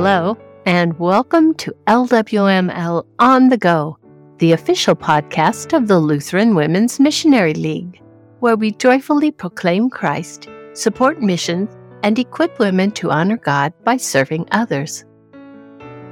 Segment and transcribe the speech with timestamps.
[0.00, 3.98] Hello, and welcome to LWML On the Go,
[4.38, 8.00] the official podcast of the Lutheran Women's Missionary League,
[8.38, 14.46] where we joyfully proclaim Christ, support missions, and equip women to honor God by serving
[14.52, 15.04] others.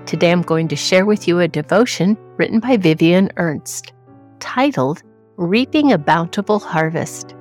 [0.04, 3.92] Today I'm going to share with you a devotion written by Vivian Ernst,
[4.40, 5.04] titled
[5.36, 7.36] Reaping a Bountiful Harvest.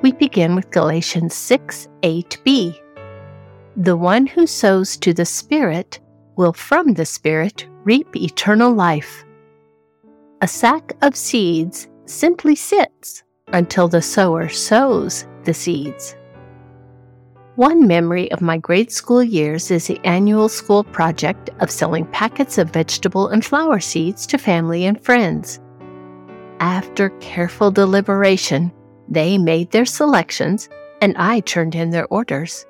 [0.00, 2.80] We begin with Galatians 6 8b.
[3.76, 5.98] The one who sows to the Spirit
[6.36, 9.24] will from the Spirit reap eternal life.
[10.42, 16.14] A sack of seeds simply sits until the sower sows the seeds.
[17.56, 22.58] One memory of my grade school years is the annual school project of selling packets
[22.58, 25.58] of vegetable and flower seeds to family and friends.
[26.60, 28.72] After careful deliberation,
[29.08, 30.68] they made their selections
[31.00, 32.66] and I turned in their orders.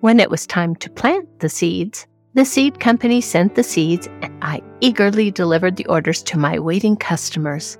[0.00, 4.44] When it was time to plant the seeds, the seed company sent the seeds and
[4.44, 7.78] I eagerly delivered the orders to my waiting customers.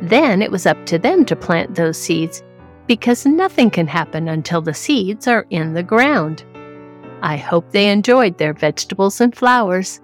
[0.00, 2.42] Then it was up to them to plant those seeds
[2.88, 6.44] because nothing can happen until the seeds are in the ground.
[7.22, 10.00] I hope they enjoyed their vegetables and flowers.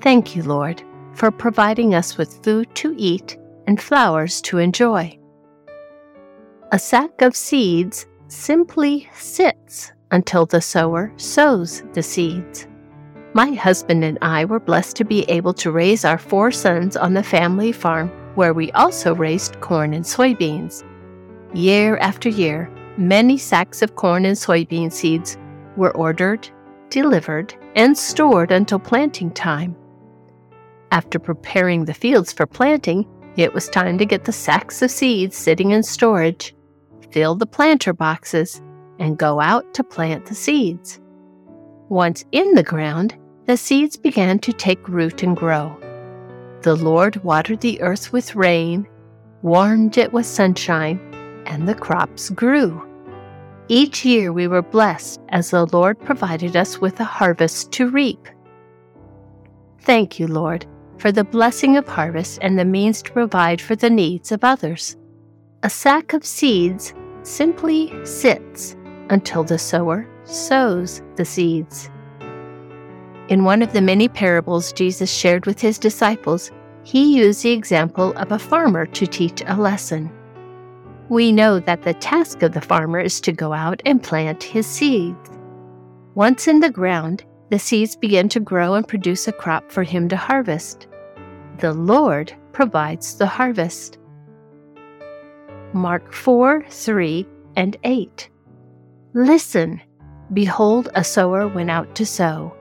[0.00, 3.36] Thank you, Lord, for providing us with food to eat
[3.66, 5.18] and flowers to enjoy.
[6.72, 12.66] A sack of seeds simply sits until the sower sows the seeds.
[13.34, 17.14] My husband and I were blessed to be able to raise our four sons on
[17.14, 20.84] the family farm where we also raised corn and soybeans.
[21.54, 25.36] Year after year, many sacks of corn and soybean seeds
[25.76, 26.48] were ordered,
[26.90, 29.76] delivered, and stored until planting time.
[30.90, 35.36] After preparing the fields for planting, it was time to get the sacks of seeds
[35.36, 36.54] sitting in storage,
[37.10, 38.62] fill the planter boxes,
[38.98, 41.00] and go out to plant the seeds.
[41.88, 45.74] Once in the ground, the seeds began to take root and grow.
[46.62, 48.86] The Lord watered the earth with rain,
[49.42, 51.00] warmed it with sunshine,
[51.46, 52.84] and the crops grew.
[53.68, 58.28] Each year we were blessed as the Lord provided us with a harvest to reap.
[59.80, 60.66] Thank you, Lord,
[60.98, 64.96] for the blessing of harvest and the means to provide for the needs of others.
[65.62, 68.76] A sack of seeds simply sits
[69.10, 71.90] until the sower sows the seeds.
[73.28, 76.50] In one of the many parables Jesus shared with his disciples,
[76.82, 80.10] he used the example of a farmer to teach a lesson.
[81.10, 84.66] We know that the task of the farmer is to go out and plant his
[84.66, 85.30] seeds.
[86.14, 90.08] Once in the ground, the seeds begin to grow and produce a crop for him
[90.08, 90.86] to harvest.
[91.58, 93.98] The Lord provides the harvest.
[95.72, 97.26] Mark 4 3
[97.56, 98.30] and 8.
[99.14, 99.80] Listen,
[100.32, 102.54] behold, a sower went out to sow,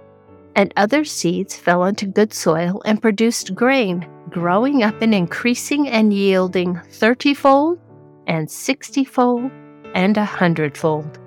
[0.56, 6.13] and other seeds fell into good soil and produced grain, growing up and increasing and
[6.13, 7.80] yielding thirtyfold
[8.28, 9.52] and sixtyfold
[9.94, 11.19] and a hundredfold.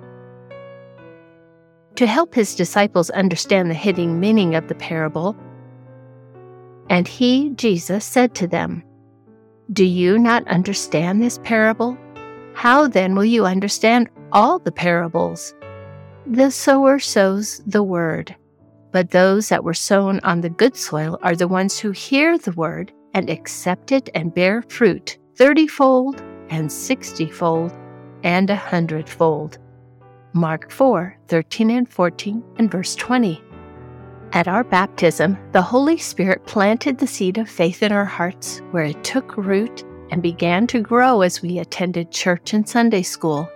[1.95, 5.35] To help his disciples understand the hidden meaning of the parable,
[6.89, 8.83] and he, Jesus, said to them,
[9.71, 11.97] Do you not understand this parable?
[12.53, 15.53] How then will you understand all the parables?
[16.25, 18.35] The sower sows the word,
[18.91, 22.51] but those that were sown on the good soil are the ones who hear the
[22.51, 26.19] word and accept it and bear fruit thirtyfold
[26.49, 27.73] and sixtyfold
[28.23, 29.57] and a hundredfold.
[30.33, 33.41] Mark 4 13 and 14 and verse 20.
[34.33, 38.85] At our baptism, the Holy Spirit planted the seed of faith in our hearts, where
[38.85, 43.49] it took root and began to grow as we attended church and Sunday school.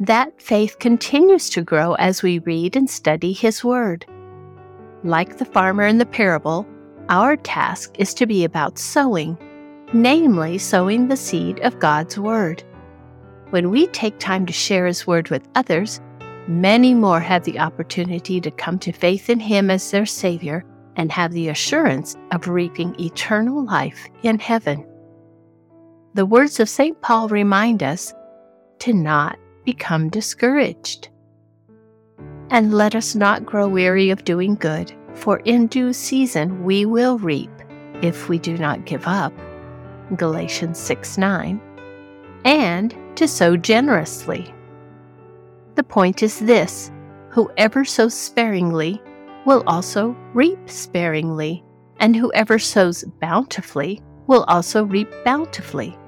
[0.00, 4.06] That faith continues to grow as we read and study His Word.
[5.04, 6.66] Like the farmer in the parable,
[7.08, 9.38] our task is to be about sowing
[9.94, 12.64] namely, sowing the seed of God's Word.
[13.50, 16.00] When we take time to share His Word with others,
[16.48, 20.64] many more have the opportunity to come to faith in Him as their Savior
[20.96, 24.84] and have the assurance of reaping eternal life in heaven.
[26.14, 27.00] The words of St.
[27.00, 28.12] Paul remind us
[28.80, 31.08] to not become discouraged.
[32.50, 37.18] And let us not grow weary of doing good, for in due season we will
[37.18, 37.50] reap
[38.02, 39.32] if we do not give up.
[40.16, 41.60] Galatians 6 9,
[42.44, 44.54] and to sow generously.
[45.74, 46.92] The point is this
[47.30, 49.02] whoever sows sparingly
[49.44, 51.64] will also reap sparingly,
[51.98, 55.98] and whoever sows bountifully will also reap bountifully.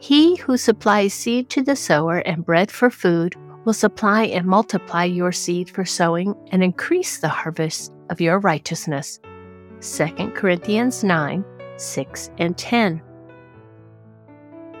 [0.00, 5.04] He who supplies seed to the sower and bread for food will supply and multiply
[5.04, 9.20] your seed for sowing and increase the harvest of your righteousness.
[9.82, 11.44] 2 Corinthians 9
[11.76, 13.02] 6 and 10.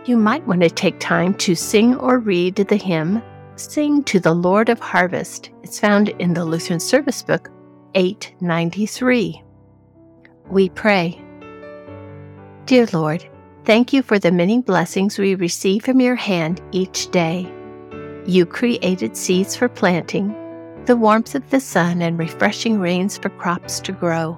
[0.06, 3.22] You might want to take time to sing or read the hymn
[3.56, 5.50] Sing to the Lord of Harvest.
[5.62, 7.50] It's found in the Lutheran Service Book
[7.94, 9.42] 893.
[10.48, 11.22] We pray.
[12.64, 13.28] Dear Lord,
[13.70, 17.48] thank you for the many blessings we receive from your hand each day.
[18.26, 20.34] You created seeds for planting,
[20.86, 24.36] the warmth of the sun, and refreshing rains for crops to grow.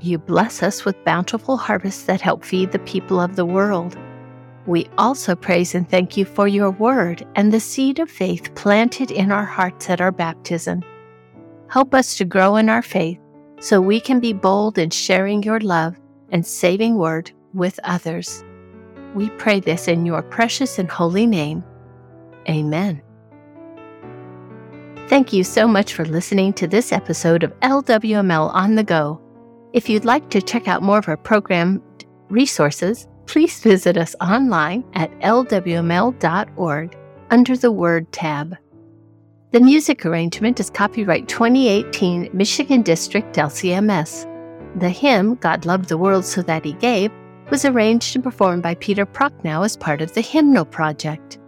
[0.00, 3.96] You bless us with bountiful harvests that help feed the people of the world.
[4.66, 9.12] We also praise and thank you for your word and the seed of faith planted
[9.12, 10.82] in our hearts at our baptism.
[11.68, 13.20] Help us to grow in our faith
[13.60, 15.94] so we can be bold in sharing your love
[16.30, 18.44] and saving word with others.
[19.14, 21.64] We pray this in your precious and holy name.
[22.48, 23.02] Amen.
[25.08, 29.20] Thank you so much for listening to this episode of LWML on the Go.
[29.72, 31.82] If you'd like to check out more of our program
[32.28, 36.96] resources, please visit us online at lwml.org
[37.30, 38.56] under the Word tab.
[39.52, 44.26] The music arrangement is copyright 2018 Michigan District LCMS.
[44.80, 47.10] The hymn, God Loved the World So That He Gave,
[47.50, 51.38] was arranged and performed by Peter Prochnow as part of the Hymnal Project.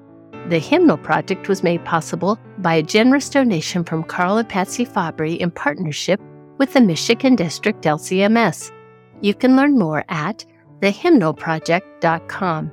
[0.49, 5.35] The Hymnal Project was made possible by a generous donation from Carl and Patsy Fabry
[5.35, 6.21] in partnership
[6.59, 8.73] with the Michigan District LCMS.
[9.21, 10.45] You can learn more at
[10.81, 12.73] thehymnalproject.com.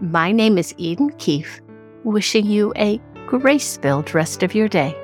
[0.00, 1.60] My name is Eden Keefe,
[2.04, 4.94] wishing you a grace filled rest of your day.